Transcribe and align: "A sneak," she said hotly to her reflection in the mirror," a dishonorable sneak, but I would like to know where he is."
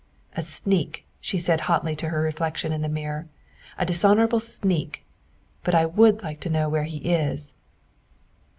"A 0.35 0.41
sneak," 0.41 1.05
she 1.19 1.37
said 1.37 1.61
hotly 1.69 1.95
to 1.97 2.09
her 2.09 2.23
reflection 2.23 2.71
in 2.71 2.81
the 2.81 2.89
mirror," 2.89 3.27
a 3.77 3.85
dishonorable 3.85 4.39
sneak, 4.39 5.05
but 5.63 5.75
I 5.75 5.85
would 5.85 6.23
like 6.23 6.39
to 6.39 6.49
know 6.49 6.67
where 6.67 6.85
he 6.85 6.97
is." 7.13 7.53